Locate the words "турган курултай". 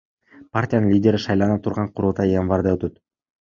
1.67-2.33